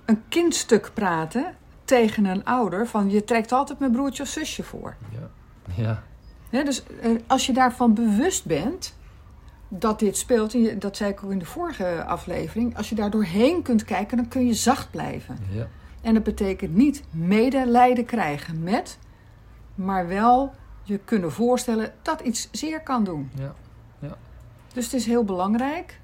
een 0.05 0.23
kindstuk 0.29 0.91
praten 0.95 1.57
tegen 1.85 2.25
een 2.25 2.45
ouder 2.45 2.87
van 2.87 3.11
je 3.11 3.25
trekt 3.25 3.53
altijd 3.53 3.79
mijn 3.79 3.93
broertje 3.93 4.23
of 4.23 4.29
zusje 4.29 4.63
voor. 4.63 4.97
Ja. 5.77 6.03
Ja. 6.51 6.63
Dus 6.65 6.83
eh, 6.87 7.11
als 7.27 7.47
je 7.47 7.53
daarvan 7.53 7.95
bewust 7.95 8.45
bent, 8.45 8.97
dat 9.69 9.99
dit 9.99 10.17
speelt, 10.17 10.81
dat 10.81 10.97
zei 10.97 11.11
ik 11.11 11.25
ook 11.25 11.31
in 11.31 11.39
de 11.39 11.45
vorige 11.45 12.05
aflevering, 12.05 12.77
als 12.77 12.89
je 12.89 12.95
daar 12.95 13.11
doorheen 13.11 13.63
kunt 13.63 13.85
kijken, 13.85 14.17
dan 14.17 14.29
kun 14.29 14.47
je 14.47 14.55
zacht 14.55 14.91
blijven. 14.91 15.39
Ja. 15.51 15.67
En 16.01 16.15
dat 16.15 16.23
betekent 16.23 16.75
niet 16.75 17.03
medelijden 17.11 18.05
krijgen 18.05 18.63
met, 18.63 18.99
maar 19.75 20.09
wel 20.09 20.55
je 20.83 20.99
kunnen 20.99 21.33
voorstellen 21.33 21.93
dat 22.03 22.21
iets 22.21 22.49
zeer 22.53 22.81
kan 22.81 23.05
doen. 23.05 23.31
Ja. 23.35 23.55
Dus 24.73 24.85
het 24.85 24.95
is 24.95 25.07
heel 25.07 25.25
belangrijk 25.25 26.01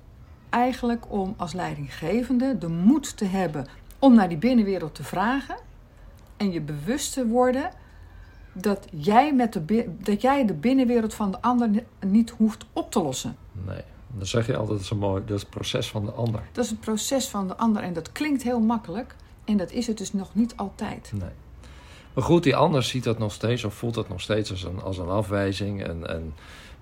eigenlijk 0.49 1.05
om 1.09 1.35
als 1.37 1.53
leidinggevende 1.53 2.59
de 2.59 2.69
moed 2.69 3.17
te 3.17 3.25
hebben 3.25 3.67
om 3.99 4.15
naar 4.15 4.29
die 4.29 4.39
binnenwereld 4.39 4.95
te 4.95 5.05
vragen 5.05 5.57
en 6.37 6.53
je 6.53 6.61
bewust 6.61 7.13
te 7.13 7.27
worden 7.27 7.71
dat 8.53 8.87
jij, 8.91 9.35
met 9.35 9.53
de, 9.53 9.89
dat 9.99 10.23
jij 10.23 10.47
de 10.47 10.55
binnenwereld 10.55 11.15
van 11.15 11.31
de 11.31 11.41
ander 11.41 11.69
ni- 11.69 11.85
niet 12.07 12.31
hoeft 12.31 12.65
op 12.73 12.91
te 12.91 13.03
lossen. 13.03 13.37
Nee. 13.67 13.83
Dan 14.17 14.27
zeg 14.27 14.47
je 14.47 14.57
altijd 14.57 14.83
zo 14.83 14.97
mooi, 14.97 15.23
dat 15.27 15.37
is 15.37 15.43
het 15.43 15.51
proces 15.51 15.89
van 15.89 16.05
de 16.05 16.13
ander. 16.13 16.43
Dat 16.53 16.65
is 16.65 16.71
het 16.71 16.81
proces 16.81 17.29
van 17.29 17.49
de 17.49 17.57
ander 17.57 17.83
en 17.83 17.93
dat 17.93 18.13
klinkt 18.13 18.43
heel 18.43 18.61
makkelijk 18.61 19.17
en 19.45 19.57
dat 19.57 19.71
is 19.71 19.87
het 19.87 19.99
dus 19.99 20.13
nog 20.13 20.35
niet 20.35 20.57
altijd. 20.57 21.13
Nee. 21.15 21.31
Maar 22.15 22.25
goed, 22.25 22.43
die 22.43 22.57
ander 22.57 22.83
ziet 22.83 23.05
dat 23.05 23.19
nog 23.19 23.33
steeds 23.33 23.65
of 23.65 23.75
voelt 23.75 23.95
dat 23.95 24.09
nog 24.09 24.21
steeds 24.21 24.51
als 24.51 24.63
een, 24.63 24.83
als 24.83 24.99
een 24.99 25.09
afwijzing. 25.09 25.85
En, 25.85 26.09
en 26.09 26.35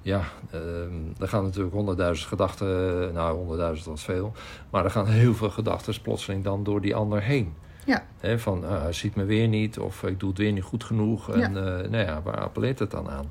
ja, 0.03 0.23
ehm, 0.51 0.93
er 1.19 1.29
gaan 1.29 1.45
natuurlijk 1.45 1.75
honderdduizend 1.75 2.29
gedachten, 2.29 2.67
nou 3.13 3.37
honderdduizend 3.37 3.87
was 3.87 4.05
veel. 4.05 4.33
Maar 4.71 4.85
er 4.85 4.91
gaan 4.91 5.07
heel 5.07 5.35
veel 5.35 5.51
gedachten 5.51 6.01
plotseling 6.03 6.45
dan 6.45 6.65
door 6.65 6.81
die 6.81 6.95
ander 6.95 7.23
heen. 7.23 7.55
Ja. 7.85 8.03
Van, 8.39 8.65
ah, 8.65 8.83
hij 8.83 8.93
ziet 8.93 9.15
me 9.15 9.25
weer 9.25 9.49
niet 9.49 9.79
of 9.79 10.03
ik 10.03 10.21
doe 10.21 10.29
het 10.29 10.39
weer 10.39 10.53
niet 10.53 10.63
goed 10.63 10.85
genoeg. 10.85 11.31
En 11.31 11.57
eh, 11.57 11.91
nou 11.91 12.05
ja, 12.05 12.23
waar 12.23 12.41
appelleert 12.41 12.79
het 12.79 12.91
dan 12.91 13.11
aan? 13.11 13.31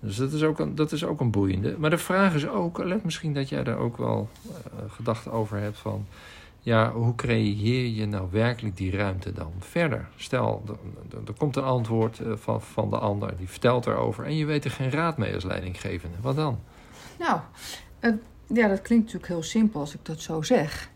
Dus 0.00 0.16
dat 0.16 0.32
is, 0.32 0.42
ook 0.42 0.58
een, 0.58 0.74
dat 0.74 0.92
is 0.92 1.04
ook 1.04 1.20
een 1.20 1.30
boeiende. 1.30 1.74
Maar 1.78 1.90
de 1.90 1.98
vraag 1.98 2.34
is 2.34 2.48
ook, 2.48 2.78
let 2.78 3.04
misschien 3.04 3.34
dat 3.34 3.48
jij 3.48 3.64
daar 3.64 3.76
ook 3.76 3.96
wel 3.96 4.28
eh, 4.44 4.92
gedachten 4.92 5.32
over 5.32 5.58
hebt 5.58 5.78
van... 5.78 6.06
Ja, 6.62 6.92
hoe 6.92 7.14
creëer 7.14 7.86
je 7.86 8.06
nou 8.06 8.28
werkelijk 8.30 8.76
die 8.76 8.96
ruimte 8.96 9.32
dan 9.32 9.52
verder? 9.58 10.08
Stel, 10.16 10.62
er, 11.26 11.32
komt 11.38 11.56
een 11.56 11.62
antwoord 11.62 12.20
eh, 12.20 12.32
van, 12.34 12.62
van 12.62 12.90
de 12.90 12.98
ander, 12.98 13.36
die 13.36 13.48
vertelt 13.48 13.86
erover... 13.86 14.24
en 14.24 14.36
je 14.36 14.44
weet 14.44 14.64
er 14.64 14.70
geen 14.70 14.90
raad 14.90 15.16
mee 15.16 15.34
als 15.34 15.44
leidinggevende. 15.44 16.16
Wat 16.20 16.36
dan? 16.36 16.58
Nou, 17.18 17.40
ja, 18.46 18.68
dat 18.68 18.82
klinkt 18.82 19.04
natuurlijk 19.04 19.32
heel 19.32 19.42
simpel 19.42 19.80
als 19.80 19.94
ik 19.94 20.04
dat 20.04 20.20
zo 20.20 20.42
zeg. 20.42 20.90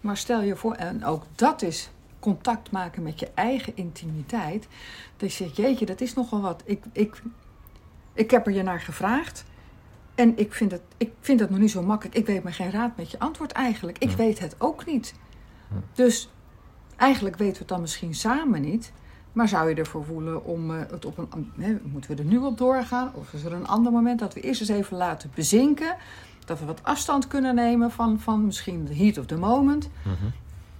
Maar 0.00 0.16
stel 0.16 0.42
je 0.42 0.56
voor, 0.56 0.74
en 0.74 1.04
ook 1.04 1.24
dat 1.34 1.62
is 1.62 1.90
contact 2.22 2.70
maken 2.70 3.02
met 3.02 3.20
je 3.20 3.28
eigen 3.34 3.76
intimiteit. 3.76 4.66
Dat 5.16 5.32
je 5.34 5.44
zegt, 5.44 5.56
jeetje, 5.56 5.86
dat 5.86 6.00
is 6.00 6.14
nogal 6.14 6.40
wat. 6.40 6.62
Ik, 6.64 6.84
ik, 6.92 7.22
ik 8.12 8.30
heb 8.30 8.46
er 8.46 8.52
je 8.52 8.62
naar 8.62 8.80
gevraagd. 8.80 9.44
En 10.14 10.38
ik 10.38 10.52
vind, 10.52 10.70
het, 10.70 10.82
ik 10.96 11.10
vind 11.20 11.40
het 11.40 11.50
nog 11.50 11.58
niet 11.58 11.70
zo 11.70 11.82
makkelijk. 11.82 12.16
Ik 12.16 12.26
weet 12.26 12.42
me 12.44 12.52
geen 12.52 12.70
raad 12.70 12.96
met 12.96 13.10
je 13.10 13.18
antwoord 13.18 13.52
eigenlijk. 13.52 13.98
Ik 13.98 14.10
Ja. 14.10 14.16
weet 14.16 14.38
het 14.38 14.54
ook 14.58 14.86
niet. 14.86 15.14
Ja. 15.70 15.76
Dus 15.94 16.30
eigenlijk 16.96 17.36
weten 17.36 17.52
we 17.54 17.58
het 17.58 17.68
dan 17.68 17.80
misschien 17.80 18.14
samen 18.14 18.60
niet. 18.60 18.92
Maar 19.32 19.48
zou 19.48 19.68
je 19.68 19.74
ervoor 19.74 20.04
voelen 20.04 20.44
om 20.44 20.70
eh, 20.70 20.80
het 20.90 21.04
op 21.04 21.18
een. 21.18 21.52
Hè, 21.58 21.76
moeten 21.82 22.10
we 22.10 22.22
er 22.22 22.28
nu 22.28 22.38
op 22.38 22.58
doorgaan? 22.58 23.10
Of 23.14 23.32
is 23.32 23.44
er 23.44 23.52
een 23.52 23.66
ander 23.66 23.92
moment 23.92 24.18
dat 24.18 24.34
we 24.34 24.40
eerst 24.40 24.60
eens 24.60 24.70
even 24.70 24.96
laten 24.96 25.30
bezinken? 25.34 25.96
Dat 26.44 26.58
we 26.58 26.64
wat 26.64 26.82
afstand 26.82 27.26
kunnen 27.26 27.54
nemen 27.54 27.90
van, 27.90 28.20
van 28.20 28.44
misschien 28.46 28.84
de 28.84 28.94
heat 28.96 29.18
of 29.18 29.26
the 29.26 29.36
moment. 29.36 29.88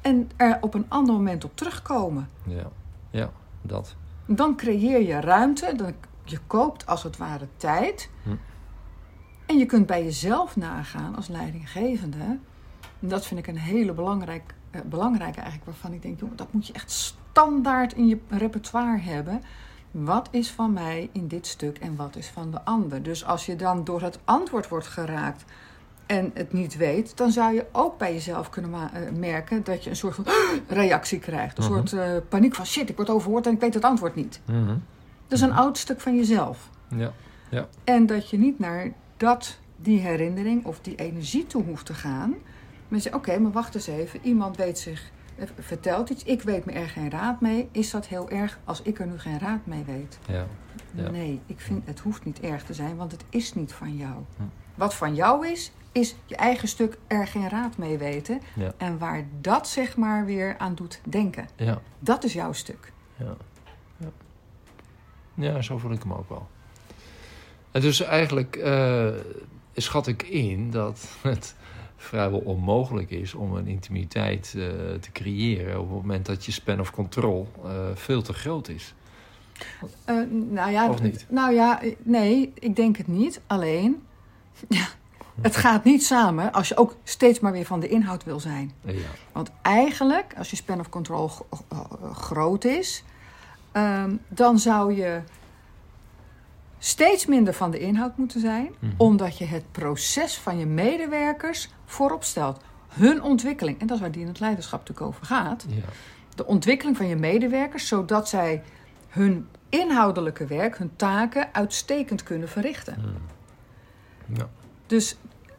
En 0.03 0.31
er 0.37 0.59
op 0.61 0.75
een 0.75 0.87
ander 0.89 1.15
moment 1.15 1.45
op 1.45 1.57
terugkomen. 1.57 2.29
Ja, 2.45 2.71
ja, 3.11 3.31
dat. 3.63 3.95
Dan 4.27 4.57
creëer 4.57 5.03
je 5.03 5.21
ruimte. 5.21 5.73
Dan, 5.77 5.95
je 6.25 6.39
koopt 6.47 6.87
als 6.87 7.03
het 7.03 7.17
ware 7.17 7.49
tijd. 7.57 8.11
Hm. 8.23 8.31
En 9.47 9.59
je 9.59 9.67
kunt 9.67 9.87
bij 9.87 10.05
jezelf 10.05 10.57
nagaan 10.57 11.17
als 11.17 11.29
leidinggevende. 11.29 12.39
En 13.01 13.09
dat 13.09 13.27
vind 13.27 13.41
ik 13.41 13.47
een 13.47 13.59
hele 13.59 13.93
belangrijk, 13.93 14.55
eh, 14.71 14.81
belangrijke 14.81 15.41
eigenlijk. 15.41 15.71
Waarvan 15.71 15.93
ik 15.93 16.03
denk, 16.03 16.21
jongen, 16.21 16.37
dat 16.37 16.53
moet 16.53 16.67
je 16.67 16.73
echt 16.73 16.91
standaard 16.91 17.93
in 17.93 18.07
je 18.07 18.19
repertoire 18.29 18.99
hebben. 18.99 19.43
Wat 19.91 20.29
is 20.31 20.51
van 20.51 20.73
mij 20.73 21.11
in 21.13 21.29
dit 21.29 21.47
stuk 21.47 21.79
en 21.79 21.97
wat 21.97 22.17
is 22.17 22.29
van 22.29 22.51
de 22.51 22.65
ander? 22.65 23.03
Dus 23.03 23.25
als 23.25 23.47
je 23.47 23.57
dan 23.57 23.85
door 23.85 24.03
het 24.03 24.19
antwoord 24.25 24.69
wordt 24.69 24.87
geraakt 24.87 25.45
en 26.07 26.31
het 26.35 26.53
niet 26.53 26.77
weet, 26.77 27.17
dan 27.17 27.31
zou 27.31 27.55
je 27.55 27.67
ook 27.73 27.99
bij 27.99 28.13
jezelf 28.13 28.51
kunnen 28.51 28.73
eh, 28.73 29.01
merken 29.19 29.65
dat 29.65 29.85
je 29.85 29.91
een 29.91 29.97
soort 29.97 30.15
van 30.15 30.25
reactie 30.69 31.19
krijgt. 31.19 31.59
Een 31.59 31.65
Mhm. 31.65 31.73
soort 31.87 31.93
eh, 31.93 32.17
paniek 32.29 32.55
van 32.55 32.67
shit, 32.67 32.89
ik 32.89 32.97
word 32.97 33.11
overhoord 33.11 33.47
en 33.47 33.53
ik 33.53 33.61
weet 33.61 33.75
het 33.75 33.85
antwoord 33.85 34.15
niet. 34.15 34.41
Mhm. 34.45 34.67
Dat 35.29 35.39
is 35.39 35.41
een 35.41 35.53
oud 35.53 35.79
stuk 35.79 36.01
van 36.01 36.17
jezelf. 36.17 36.71
Ja, 37.51 37.67
En 37.85 38.07
dat 38.07 38.31
je 38.31 38.39
niet 38.39 38.59
naar 38.59 38.93
dat, 39.17 39.59
die 39.77 39.99
herinnering 40.01 40.65
of 40.65 40.81
die 40.81 40.95
energie 40.95 41.47
toe 41.47 41.65
hoeft 41.65 41.87
te 41.87 41.95
gaan. 41.95 42.35
Maar 42.89 43.01
zeg, 43.01 43.15
oké, 43.15 43.39
maar 43.39 43.53
wacht 43.53 43.75
eens 43.75 43.87
even. 43.87 44.21
Iemand 44.23 44.57
weet 44.57 44.79
zich, 44.79 45.11
eh, 45.37 45.47
vertelt 45.59 46.11
iets. 46.11 46.25
Ik 46.25 46.43
weet 46.43 46.65
me 46.65 46.73
er 46.73 46.89
geen 46.89 47.11
raad 47.11 47.41
mee. 47.41 47.69
Is 47.73 47.91
dat 47.91 48.07
heel 48.07 48.31
erg 48.31 48.59
als 48.65 48.83
ik 48.83 48.99
er 49.01 49.07
nu 49.07 49.19
geen 49.19 49.39
raad 49.39 49.67
mee 49.67 49.85
weet? 49.87 50.19
ja, 50.29 50.47
Ja. 50.95 51.11
Nee, 51.11 51.41
ik 51.47 51.61
vind 51.61 51.87
het 51.87 52.01
hoeft 52.01 52.25
niet 52.25 52.41
erg 52.41 52.65
te 52.65 52.75
zijn, 52.75 52.97
want 52.97 53.13
het 53.13 53.25
is 53.31 53.55
niet 53.55 53.73
van 53.73 53.97
jou. 53.97 54.15
Hm. 54.37 54.43
Wat 54.75 54.95
van 54.95 55.15
jou 55.15 55.47
is, 55.49 55.73
is 55.93 56.15
je 56.27 56.37
eigen 56.37 56.69
stuk 56.69 56.99
er 57.07 57.27
geen 57.27 57.49
raad 57.49 57.77
mee 57.77 57.99
weten. 57.99 58.41
Ja. 58.55 58.75
En 58.77 58.99
waar 58.99 59.25
dat 59.41 59.69
zeg 59.69 59.97
maar 59.97 60.25
weer 60.25 60.59
aan 60.59 60.75
doet 60.75 61.01
denken. 61.05 61.49
ja, 61.57 61.81
Dat 61.99 62.25
is 62.25 62.33
jouw 62.33 62.53
stuk. 62.53 62.93
ja. 63.17 63.37
Ja, 63.97 64.11
ja 65.35 65.63
zo 65.63 65.79
voel 65.79 65.93
ik 65.93 66.03
hem 66.03 66.13
ook 66.13 66.29
wel. 66.29 66.49
En 67.71 67.81
dus 67.81 68.01
eigenlijk 68.01 68.57
eh, 68.57 69.09
schat 69.75 70.07
ik 70.07 70.23
in 70.23 70.71
dat 70.71 71.09
het 71.23 71.55
vrijwel 71.97 72.39
onmogelijk 72.39 73.11
is 73.11 73.35
om 73.35 73.55
een 73.55 73.67
intimiteit 73.67 74.55
eh, 74.57 74.63
te 75.01 75.13
creëren 75.13 75.81
op 75.81 75.87
het 75.87 75.97
moment 75.97 76.27
dat 76.27 76.45
je 76.45 76.53
span 76.53 76.81
of 76.81 76.91
control 76.91 77.49
eh, 77.65 77.71
veel 77.95 78.23
te 78.23 78.33
groot 78.33 78.69
is. 78.69 78.95
Nou 80.29 80.71
ja, 80.71 80.89
Of 80.89 81.03
niet? 81.03 81.27
Nou 81.29 81.55
ja, 81.55 81.81
nee, 82.03 82.53
ik 82.55 82.77
denk 82.77 82.97
het 82.97 83.07
niet. 83.07 83.41
Alleen, 83.47 84.03
ja, 84.69 84.87
het 85.41 85.57
gaat 85.57 85.85
niet 85.85 86.05
samen 86.05 86.53
als 86.53 86.69
je 86.69 86.77
ook 86.77 86.97
steeds 87.05 87.41
maar 87.41 87.53
weer 87.53 87.65
van 87.65 87.81
de 87.81 87.89
inhoud 87.89 88.25
wil 88.25 88.41
zijn. 88.41 88.73
Ja, 88.85 88.93
Want 89.33 89.51
eigenlijk, 89.63 90.35
als 90.39 90.51
je 90.51 90.57
span 90.57 90.81
of 90.81 90.89
control 90.89 91.29
g- 91.29 91.43
groot 92.13 92.65
is, 92.65 93.05
ehm, 93.73 94.17
dan 94.29 94.59
zou 94.59 94.95
je 94.95 95.21
steeds 96.79 97.27
minder 97.27 97.55
van 97.55 97.71
de 97.71 97.79
inhoud 97.79 98.17
moeten 98.17 98.41
zijn, 98.41 98.73
Mhm. 98.79 98.93
omdat 98.97 99.39
je 99.39 99.45
het 99.45 99.65
proces 99.73 100.37
van 100.39 100.59
je 100.59 100.67
medewerkers 100.67 101.69
voorop 101.85 102.25
stelt. 102.25 102.61
Hun 102.89 103.23
ontwikkeling, 103.23 103.81
en 103.81 103.87
dat 103.87 103.97
is 103.97 104.03
waar 104.03 104.13
die 104.13 104.23
in 104.23 104.29
het 104.29 104.41
leiderschap 104.41 104.79
natuurlijk 104.79 105.07
over 105.07 105.27
gaat. 105.27 105.65
ja, 105.69 105.83
De 106.35 106.47
ontwikkeling 106.47 106.97
van 106.97 107.07
je 107.07 107.17
medewerkers, 107.17 107.89
zodat 107.89 108.29
zij 108.29 108.63
hun 109.09 109.49
inhoudelijke 109.69 110.47
werk, 110.47 110.79
hun 110.79 110.97
taken 110.97 111.49
uitstekend 111.53 112.23
kunnen 112.23 112.49
verrichten. 112.49 112.97
mm. 112.99 114.37
ja, 114.37 114.49
Dus 114.93 115.17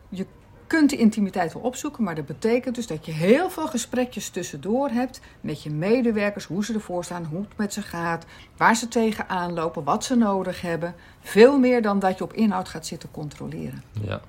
je 0.10 0.26
kunt 0.68 0.90
die 0.90 1.00
intimiteit 1.00 1.54
wel 1.54 1.62
opzoeken, 1.62 2.04
maar 2.04 2.16
dat 2.16 2.26
betekent 2.26 2.76
dus 2.76 2.88
dat 2.88 3.06
je 3.06 3.12
heel 3.12 3.50
veel 3.50 3.68
gesprekjes 3.68 4.30
tussendoor 4.30 4.90
hebt 4.90 5.22
met 5.42 5.64
je 5.64 5.70
medewerkers, 5.70 6.46
hoe 6.46 6.66
ze 6.66 6.74
ervoor 6.74 7.04
staan, 7.04 7.26
hoe 7.26 7.42
het 7.42 7.58
met 7.58 7.74
ze 7.74 7.82
gaat, 7.82 8.26
waar 8.58 8.76
ze 8.76 8.88
tegenaan 8.88 9.54
lopen, 9.54 9.84
wat 9.84 10.04
ze 10.04 10.16
nodig 10.16 10.62
hebben. 10.62 10.96
Veel 11.20 11.60
meer 11.60 11.82
dan 11.82 12.00
dat 12.00 12.18
je 12.18 12.24
op 12.24 12.34
inhoud 12.34 12.70
gaat 12.70 12.86
zitten 12.86 13.12
controleren. 13.12 13.84
ja. 14.02 14.22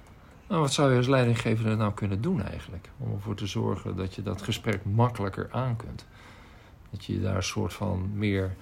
Nou, 0.48 0.60
wat 0.60 0.72
zou 0.72 0.90
je 0.90 0.96
als 0.96 1.06
leidinggevende 1.06 1.76
nou 1.76 1.92
kunnen 1.92 2.20
doen 2.22 2.42
eigenlijk? 2.42 2.90
Om 2.98 3.12
ervoor 3.12 3.34
te 3.34 3.46
zorgen 3.46 3.96
dat 3.96 4.14
je 4.14 4.22
dat 4.22 4.42
gesprek 4.42 4.84
makkelijker 4.84 5.48
aan 5.50 5.76
kunt. 5.76 6.06
Dat 6.90 7.04
je 7.04 7.12
je 7.12 7.20
daar 7.20 7.36
een 7.36 7.42
soort 7.42 7.72
van 7.72 8.10
meer 8.14 8.56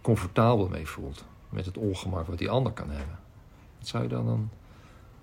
comfortabel 0.00 0.68
mee 0.68 0.86
voelt. 0.86 1.24
Met 1.48 1.66
het 1.66 1.76
ongemak 1.76 2.26
wat 2.26 2.38
die 2.38 2.50
ander 2.50 2.72
kan 2.72 2.90
hebben. 2.90 3.18
Wat 3.78 3.88
zou 3.88 4.02
je 4.02 4.08
dan 4.08 4.26
dan... 4.26 4.50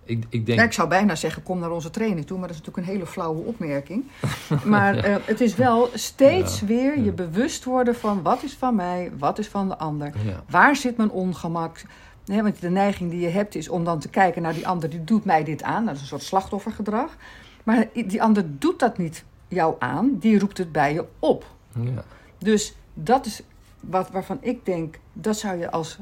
Ik, 0.05 0.25
ik 0.29 0.45
denk... 0.45 0.59
Ja, 0.59 0.65
ik 0.65 0.73
zou 0.73 0.89
bijna 0.89 1.15
zeggen, 1.15 1.43
kom 1.43 1.59
naar 1.59 1.71
onze 1.71 1.89
training 1.89 2.25
toe, 2.25 2.37
maar 2.37 2.47
dat 2.47 2.57
is 2.57 2.63
natuurlijk 2.63 2.87
een 2.87 2.93
hele 2.93 3.07
flauwe 3.11 3.41
opmerking. 3.41 4.03
Maar 4.63 4.95
eh, 4.97 5.15
het 5.25 5.41
is 5.41 5.55
wel 5.55 5.89
steeds 5.93 6.59
Ja, 6.59 6.65
weer 6.65 6.99
je 6.99 7.11
bewust 7.11 7.63
worden 7.63 7.95
van 7.95 8.21
wat 8.21 8.43
is 8.43 8.53
van 8.53 8.75
mij, 8.75 9.11
wat 9.17 9.39
is 9.39 9.47
van 9.47 9.67
de 9.67 9.77
ander. 9.77 10.13
Waar 10.49 10.75
zit 10.75 10.97
mijn 10.97 11.11
ongemak? 11.11 11.81
Nee, 12.25 12.41
want 12.41 12.61
de 12.61 12.69
neiging 12.69 13.11
die 13.11 13.19
je 13.19 13.29
hebt 13.29 13.55
is 13.55 13.69
om 13.69 13.83
dan 13.83 13.99
te 13.99 14.09
kijken 14.09 14.41
naar 14.41 14.53
die 14.53 14.67
ander, 14.67 14.89
die 14.89 15.03
doet 15.03 15.25
mij 15.25 15.43
dit 15.43 15.63
aan. 15.63 15.85
Dat 15.85 15.95
is 15.95 16.01
een 16.01 16.07
soort 16.07 16.23
slachtoffergedrag. 16.23 17.15
Maar 17.63 17.87
die 17.93 18.21
ander 18.21 18.45
doet 18.59 18.79
dat 18.79 18.97
niet 18.97 19.23
jou 19.47 19.75
aan, 19.79 20.17
die 20.19 20.39
roept 20.39 20.57
het 20.57 20.71
bij 20.71 20.93
je 20.93 21.05
op. 21.19 21.45
ja, 21.73 22.03
Dus 22.37 22.75
dat 22.93 23.25
is 23.25 23.41
wat, 23.79 24.09
waarvan 24.09 24.37
ik 24.41 24.65
denk, 24.65 24.99
dat 25.13 25.37
zou 25.37 25.57
je 25.57 25.71
als 25.71 25.97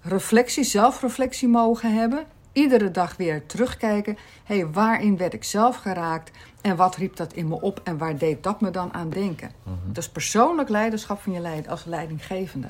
reflectie, 0.00 0.64
zelfreflectie 0.64 1.48
mogen 1.48 1.94
hebben. 1.94 2.26
Iedere 2.60 2.90
dag 2.90 3.16
weer 3.16 3.46
terugkijken. 3.46 4.16
Hé, 4.44 4.56
hey, 4.56 4.66
waarin 4.70 5.16
werd 5.16 5.32
ik 5.34 5.44
zelf 5.44 5.76
geraakt? 5.76 6.30
En 6.60 6.76
wat 6.76 6.96
riep 6.96 7.16
dat 7.16 7.32
in 7.32 7.48
me 7.48 7.60
op? 7.60 7.80
En 7.84 7.98
waar 7.98 8.18
deed 8.18 8.42
dat 8.42 8.60
me 8.60 8.70
dan 8.70 8.94
aan 8.94 9.10
denken? 9.10 9.50
mhm, 9.62 9.74
Dat 9.86 9.96
is 9.96 10.08
persoonlijk 10.10 10.68
leiderschap 10.68 11.20
van 11.20 11.32
je 11.32 11.40
leid, 11.40 11.68
als 11.68 11.84
leidinggevende. 11.84 12.68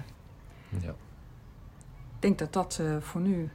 ja. 0.80 0.88
Ik 2.16 2.26
denk 2.26 2.38
dat 2.38 2.52
dat 2.52 2.78
eh, 2.80 2.96
voor 3.00 3.20
nu 3.20 3.50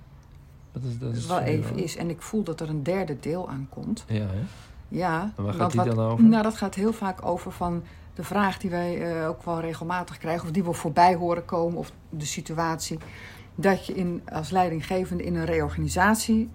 Dat 0.71 0.83
is, 0.83 0.97
dat 0.97 1.13
is 1.15 1.25
wel 1.27 1.39
even 1.39 1.77
is. 1.77 1.95
En 1.95 2.09
ik 2.09 2.21
voel 2.21 2.43
dat 2.43 2.59
er 2.61 2.69
een 2.69 2.83
derde 2.83 3.19
deel 3.19 3.49
aankomt. 3.49 4.03
Ja, 4.07 4.25
hè? 4.25 4.41
Ja. 4.87 5.31
En 5.37 5.43
waar 5.43 5.53
gaat 5.53 5.71
die 5.71 5.81
wat- 5.83 5.95
dan 5.95 6.05
over? 6.05 6.23
Nou, 6.23 6.43
dat 6.43 6.55
gaat 6.57 6.75
heel 6.75 6.93
vaak 6.93 7.25
over 7.25 7.51
van 7.51 7.83
de 8.13 8.23
vraag 8.23 8.57
die 8.57 8.69
wij 8.69 9.19
eh, 9.21 9.27
ook 9.27 9.43
wel 9.43 9.59
regelmatig 9.59 10.17
krijgen, 10.17 10.45
of 10.45 10.51
die 10.51 10.63
we 10.63 10.73
voorbij 10.73 11.15
horen 11.15 11.45
komen, 11.45 11.77
of 11.77 11.91
de 12.09 12.25
situatie 12.25 12.97
dat 13.55 13.85
je 13.85 13.93
in, 13.93 14.21
als 14.31 14.49
leidinggevende 14.49 15.23
in 15.23 15.35
een 15.35 15.45
reorganisatie 15.45 16.49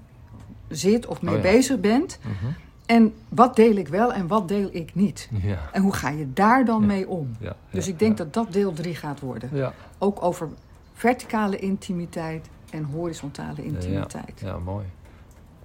zit 0.69 1.07
of 1.07 1.23
mee 1.23 1.37
Oh 1.37 1.42
ja. 1.42 1.50
bezig 1.50 1.80
bent. 1.80 2.19
Mhm. 2.23 2.52
En 2.87 3.14
wat 3.28 3.57
deel 3.57 3.76
ik 3.76 3.88
wel 3.88 4.12
en 4.12 4.26
wat 4.26 4.49
deel 4.49 4.69
ik 4.73 4.95
niet? 4.95 5.28
Ja. 5.42 5.59
En 5.73 5.83
hoe 5.83 5.92
ga 5.95 6.09
je 6.09 6.33
daar 6.33 6.64
dan 6.64 6.80
Ja. 6.80 6.87
mee 6.87 7.09
om? 7.09 7.37
Dus 7.71 7.88
ik 7.88 7.99
denk 7.99 8.16
dat 8.16 8.35
dat 8.35 8.52
deel 8.52 8.73
3 8.73 8.95
gaat 8.95 9.21
worden. 9.21 9.50
Ja, 9.52 9.73
Ook 9.99 10.23
over 10.23 10.49
verticale 10.95 11.59
intimiteit 11.59 12.49
en 12.71 12.85
horizontale 12.85 13.64
intimiteit. 13.64 14.40
ja, 14.45 14.59
mooi. 14.59 14.85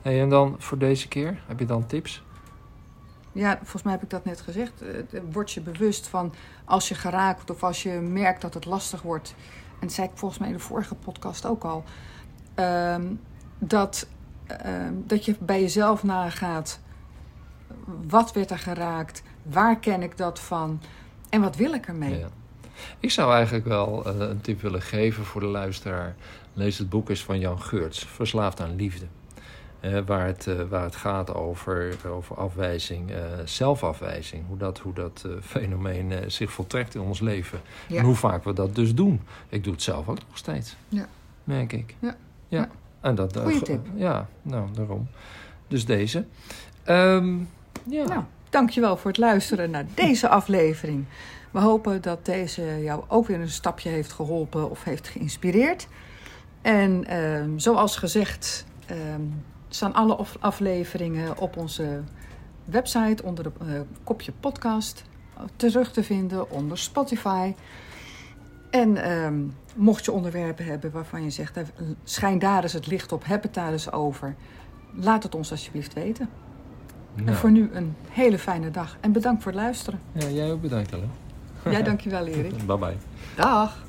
Hey, 0.01 0.21
en 0.21 0.29
dan 0.29 0.55
voor 0.57 0.77
deze 0.77 1.07
keer, 1.07 1.43
heb 1.47 1.59
je 1.59 1.65
dan 1.65 1.85
tips? 1.85 2.23
Ja, 3.31 3.57
volgens 3.57 3.83
mij 3.83 3.93
heb 3.93 4.03
ik 4.03 4.09
dat 4.09 4.25
net 4.25 4.41
gezegd. 4.41 4.81
Eh, 4.81 5.19
Word 5.31 5.51
je 5.51 5.61
bewust 5.61 6.07
van 6.07 6.33
als 6.65 6.87
je 6.89 6.95
geraakt 6.95 7.49
of 7.49 7.63
als 7.63 7.83
je 7.83 7.91
merkt 7.91 8.41
dat 8.41 8.53
het 8.53 8.65
lastig 8.65 9.01
wordt. 9.01 9.35
En 9.79 9.87
dat 9.87 9.91
zei 9.91 10.07
ik 10.07 10.17
volgens 10.17 10.39
mij 10.39 10.49
in 10.49 10.55
de 10.55 10.61
vorige 10.61 10.95
podcast 10.95 11.45
ook 11.45 11.63
al. 11.63 11.83
ehm, 12.55 13.03
dat, 13.59 14.07
ehm, 14.47 14.93
dat 14.95 15.25
je 15.25 15.35
bij 15.39 15.61
jezelf 15.61 16.03
nagaat. 16.03 16.79
Wat 18.07 18.33
werd 18.33 18.51
er 18.51 18.59
geraakt? 18.59 19.23
Waar 19.43 19.79
ken 19.79 20.03
ik 20.03 20.17
dat 20.17 20.39
van? 20.39 20.81
En 21.29 21.41
wat 21.41 21.55
wil 21.55 21.73
ik 21.73 21.87
ermee? 21.87 22.19
Ja. 22.19 22.27
Ik 22.99 23.11
zou 23.11 23.33
eigenlijk 23.33 23.65
wel 23.65 24.05
eh, 24.05 24.29
een 24.29 24.41
tip 24.41 24.61
willen 24.61 24.81
geven 24.81 25.25
voor 25.25 25.41
de 25.41 25.47
luisteraar. 25.47 26.15
Lees 26.53 26.77
het 26.77 26.89
boek 26.89 27.09
eens 27.09 27.23
van 27.23 27.39
Jan 27.39 27.61
Geurts, 27.61 28.05
Verslaafd 28.05 28.61
aan 28.61 28.75
Liefde. 28.75 29.05
Eh, 29.85 29.99
waar, 30.05 30.25
het, 30.25 30.47
eh, 30.47 30.55
waar 30.69 30.83
het 30.83 30.95
gaat 30.95 31.33
over, 31.33 31.95
over 32.09 32.35
afwijzing, 32.35 33.11
eh, 33.11 33.17
zelfafwijzing. 33.43 34.43
Hoe 34.47 34.57
dat, 34.57 34.79
hoe 34.79 34.93
dat 34.93 35.25
fenomeen 35.41 36.31
zich 36.31 36.51
voltrekt 36.51 36.95
in 36.95 37.01
ons 37.01 37.19
leven. 37.19 37.59
Ja. 37.87 37.97
En 37.97 38.05
hoe 38.05 38.15
vaak 38.15 38.43
we 38.43 38.53
dat 38.53 38.75
dus 38.75 38.95
doen. 38.95 39.21
Ik 39.49 39.63
doe 39.63 39.73
het 39.73 39.81
zelf 39.81 40.07
ook 40.07 40.17
nog 40.27 40.37
steeds. 40.37 40.75
Ja. 40.89 41.07
Merk 41.43 41.73
ik. 41.73 41.95
Ja. 41.99 42.15
ja. 42.47 42.59
Ja. 42.59 42.69
En 43.01 43.15
dat, 43.15 43.37
Goeie 43.37 43.61
tip. 43.61 43.87
Ja, 43.95 44.27
nou, 44.41 44.69
daarom. 44.73 45.07
Dus 45.67 45.85
deze. 45.85 46.25
Ehm, 46.83 47.37
ja. 47.83 48.05
Nou, 48.05 48.23
dankjewel 48.49 48.97
voor 48.97 49.11
het 49.11 49.19
luisteren 49.19 49.69
naar 49.69 49.85
deze 49.93 50.29
aflevering. 50.29 51.05
We 51.51 51.59
hopen 51.59 52.01
dat 52.01 52.25
deze 52.25 52.81
jou 52.81 53.03
ook 53.07 53.27
weer 53.27 53.39
een 53.39 53.49
stapje 53.49 53.89
heeft 53.89 54.11
geholpen 54.11 54.69
of 54.69 54.83
heeft 54.83 55.07
geïnspireerd. 55.07 55.87
En 56.61 57.05
ehm, 57.05 57.57
zoals 57.57 57.95
gezegd 57.95 58.65
ehm, 58.85 59.21
staan 59.69 59.93
alle 59.93 60.15
af- 60.15 60.37
afleveringen 60.39 61.37
op 61.37 61.57
onze 61.57 62.01
website 62.65 63.23
onder 63.23 63.43
de 63.43 63.51
eh, 63.59 63.65
kopje 64.03 64.31
podcast 64.39 65.03
terug 65.55 65.91
te 65.91 66.03
vinden 66.03 66.51
onder 66.51 66.77
Spotify. 66.77 67.53
En 68.69 68.97
ehm, 69.03 69.35
mocht 69.75 70.05
je 70.05 70.11
onderwerpen 70.11 70.65
hebben 70.65 70.91
waarvan 70.91 71.23
je 71.23 71.29
zegt, 71.29 71.57
eh, 71.57 71.63
schijn 72.03 72.39
daar 72.39 72.63
eens 72.63 72.73
het 72.73 72.87
licht 72.87 73.11
op, 73.11 73.25
heb 73.25 73.43
het 73.43 73.53
daar 73.53 73.71
eens 73.71 73.91
over. 73.91 74.35
Laat 74.93 75.23
het 75.23 75.35
ons 75.35 75.51
alsjeblieft 75.51 75.93
weten. 75.93 76.29
En 77.25 77.35
voor 77.35 77.51
nu 77.51 77.69
een 77.73 77.95
hele 78.09 78.39
fijne 78.39 78.71
dag. 78.71 78.97
En 79.01 79.11
bedankt 79.11 79.43
voor 79.43 79.51
het 79.51 79.61
luisteren. 79.61 79.99
ja, 80.11 80.27
jij 80.27 80.51
ook 80.51 80.61
bedankt, 80.61 80.91
Ellen. 80.91 81.09
Jij 81.69 81.83
dankjewel, 81.91 82.25
Erik. 82.25 82.65
Bye 82.65 82.77
bye. 82.77 82.95
Dag. 83.35 83.84